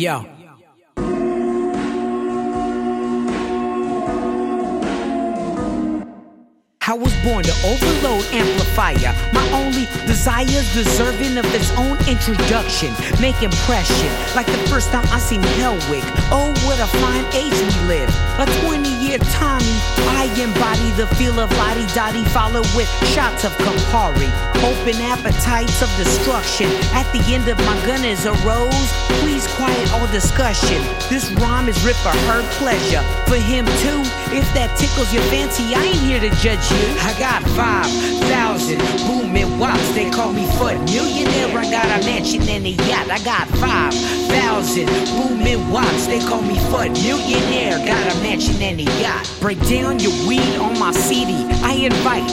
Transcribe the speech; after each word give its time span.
Yo. 0.00 0.39
I 6.90 6.94
was 6.94 7.14
born 7.22 7.44
to 7.44 7.54
overload 7.62 8.24
amplifier. 8.34 9.14
My 9.32 9.46
only 9.52 9.86
desire's 10.10 10.74
deserving 10.74 11.38
of 11.38 11.46
its 11.54 11.70
own 11.78 11.94
introduction. 12.08 12.90
Make 13.20 13.44
impression, 13.44 14.10
like 14.34 14.46
the 14.46 14.58
first 14.66 14.90
time 14.90 15.06
I 15.14 15.20
seen 15.20 15.40
Hellwick. 15.54 16.02
Oh, 16.34 16.50
what 16.66 16.80
a 16.80 16.88
fine 16.98 17.22
age 17.30 17.54
we 17.54 17.86
live. 17.86 18.10
A 18.42 18.46
20 18.66 18.90
year 19.06 19.18
Tommy. 19.38 19.78
I 20.18 20.26
embody 20.34 20.90
the 20.98 21.06
feel 21.14 21.38
of 21.38 21.52
Lottie 21.62 21.86
Dottie, 21.94 22.24
followed 22.24 22.66
with 22.74 22.90
shots 23.14 23.44
of 23.44 23.52
Campari. 23.62 24.26
Open 24.66 25.00
appetites 25.00 25.82
of 25.82 25.88
destruction. 25.96 26.66
At 26.90 27.06
the 27.12 27.22
end 27.32 27.46
of 27.46 27.56
my 27.58 27.78
gun 27.86 28.04
is 28.04 28.26
a 28.26 28.32
rose. 28.42 28.90
Please 29.22 29.46
quiet 29.54 29.92
all 29.92 30.08
discussion. 30.08 30.82
This 31.08 31.30
rhyme 31.38 31.68
is 31.68 31.78
writ 31.84 31.94
for 32.02 32.10
her 32.26 32.42
pleasure. 32.58 33.02
For 33.30 33.36
him 33.36 33.64
too, 33.78 34.02
if 34.32 34.46
that 34.54 34.70
tickles 34.78 35.12
your 35.12 35.22
fancy, 35.30 35.74
I 35.74 35.82
ain't 35.82 36.02
here 36.06 36.20
to 36.20 36.30
judge 36.38 36.62
you. 36.70 36.82
I 37.02 37.14
got 37.18 37.42
5,000 37.58 38.78
booming 39.06 39.58
watts. 39.58 39.88
They 39.94 40.10
call 40.10 40.32
me 40.32 40.46
foot 40.58 40.78
millionaire. 40.86 41.50
I 41.58 41.70
got 41.70 41.86
a 41.86 42.04
mansion 42.06 42.42
and 42.48 42.64
a 42.66 42.70
yacht. 42.86 43.10
I 43.10 43.18
got 43.24 43.48
5,000 43.58 44.86
booming 45.14 45.70
watts. 45.70 46.06
They 46.06 46.20
call 46.20 46.42
me 46.42 46.58
foot 46.70 46.90
millionaire. 47.02 47.78
Got 47.84 48.14
a 48.14 48.14
mansion 48.22 48.60
and 48.62 48.80
a 48.80 48.86
yacht. 49.02 49.26
Break 49.40 49.58
down 49.68 49.98
your 49.98 50.14
weed 50.26 50.56
on 50.56 50.78
my 50.78 50.92
CD. 50.92 51.34
I 51.62 51.72
invite 51.90 52.28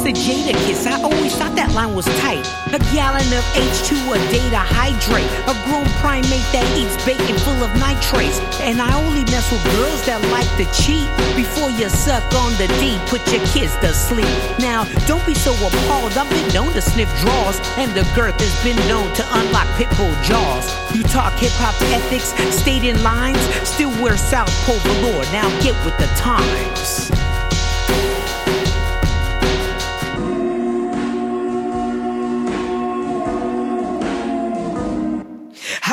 of 0.00 0.16
Jadakiss. 0.16 0.88
I 0.88 0.96
always 1.02 1.36
thought 1.36 1.54
that 1.54 1.72
line 1.76 1.94
was 1.94 2.06
tight. 2.24 2.48
A 2.72 2.80
gallon 2.96 3.28
of 3.36 3.44
H2 3.52 3.92
a 4.08 4.18
day 4.32 4.42
to 4.48 4.56
hydrate. 4.56 5.28
A 5.44 5.54
grown 5.68 5.84
primate 6.00 6.48
that 6.56 6.64
eats 6.72 6.96
bacon 7.04 7.36
full 7.44 7.60
of 7.60 7.68
nitrates. 7.76 8.40
And 8.64 8.80
I 8.80 8.88
only 8.96 9.20
mess 9.28 9.52
with 9.52 9.60
girls 9.76 10.00
that 10.08 10.24
like 10.32 10.48
to 10.56 10.64
cheat. 10.72 11.04
Before 11.36 11.68
you 11.68 11.92
suck 11.92 12.24
on 12.40 12.56
the 12.56 12.72
D, 12.80 12.96
put 13.12 13.20
your 13.28 13.44
kids 13.52 13.76
to 13.84 13.92
sleep. 13.92 14.32
Now, 14.58 14.88
don't 15.04 15.24
be 15.28 15.36
so 15.36 15.52
appalled. 15.60 16.16
I've 16.16 16.30
been 16.32 16.48
known 16.56 16.72
to 16.72 16.80
sniff 16.80 17.12
draws. 17.20 17.60
And 17.76 17.92
the 17.92 18.08
girth 18.16 18.40
has 18.40 18.56
been 18.64 18.80
known 18.88 19.12
to 19.20 19.24
unlock 19.36 19.68
pitbull 19.76 20.16
jaws. 20.24 20.72
You 20.96 21.04
talk 21.04 21.36
hip 21.36 21.52
hop 21.60 21.76
ethics, 21.92 22.32
stayed 22.56 22.88
in 22.88 22.96
lines, 23.04 23.40
still 23.68 23.92
wear 24.00 24.16
South 24.16 24.50
Pole 24.64 24.80
velour. 24.88 25.22
Now 25.36 25.48
get 25.60 25.76
with 25.84 25.96
the 26.00 26.08
times. 26.16 27.12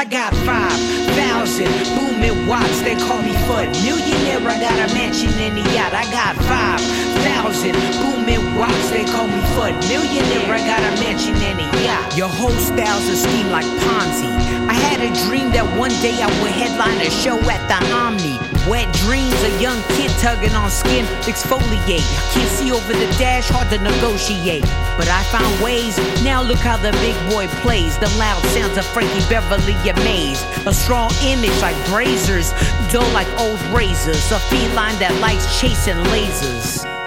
Got 0.10 0.34
5,000 0.34 1.70
booming 1.94 2.48
watts. 2.48 2.82
They 2.82 2.96
call 2.96 3.22
me 3.22 3.34
Fud 3.46 3.70
Millionaire. 3.84 4.42
I 4.42 4.60
got 4.60 4.90
a 4.90 4.94
mansion 4.94 5.30
in 5.40 5.54
the 5.54 5.62
yacht. 5.72 5.94
I 5.94 6.04
got 6.10 6.36
5,000 6.36 7.74
booming 8.02 8.56
watts. 8.58 8.90
They 8.90 9.06
call 9.06 9.28
me 9.28 9.40
Fud 9.54 9.78
Millionaire. 9.88 10.50
I 10.50 10.60
got 10.66 10.82
a 10.82 10.92
mansion 11.02 11.36
in 11.36 11.58
the 11.58 11.84
yacht. 11.86 12.18
Your 12.18 12.30
whole 12.30 12.58
style's 12.58 13.08
a 13.08 13.16
scheme 13.16 13.50
like 13.50 13.66
Ponzi. 13.86 14.34
I 14.68 14.74
had 14.74 15.02
a 15.02 15.14
dream 15.28 15.52
that 15.52 15.66
one 15.78 15.94
day 16.02 16.18
I 16.22 16.28
would 16.42 16.52
headline 16.52 17.02
a 17.06 17.10
show 17.10 17.38
at 17.46 17.62
the 17.70 17.78
Omni. 17.94 18.38
Wet 18.68 18.92
dreams, 19.02 19.34
a 19.42 19.62
young 19.62 19.82
kid 19.96 20.12
tugging 20.22 20.54
on 20.54 20.70
skin, 20.70 21.06
exfoliate. 21.26 22.06
Can't 22.34 22.50
see 22.50 22.72
over 22.72 22.94
the 22.94 23.10
dash, 23.18 23.50
hard 23.50 23.70
to 23.70 23.78
negotiate. 23.82 24.62
But 24.98 25.08
I 25.08 25.24
found 25.34 25.50
ways, 25.64 25.98
now 26.40 26.48
look 26.48 26.60
how 26.60 26.78
the 26.78 26.92
big 26.94 27.16
boy 27.30 27.48
plays. 27.62 27.98
The 27.98 28.08
loud 28.18 28.42
sounds 28.54 28.78
of 28.78 28.86
Frankie 28.86 29.28
Beverly 29.30 29.74
amazed. 29.90 30.46
A 30.66 30.74
strong 30.74 31.12
image 31.24 31.60
like 31.62 31.76
brazers, 31.88 32.52
dull 32.92 33.08
like 33.12 33.28
old 33.40 33.62
razors. 33.76 34.32
A 34.32 34.40
feline 34.40 34.98
that 35.00 35.18
likes 35.20 35.60
chasing 35.60 35.98
lasers. 36.06 36.99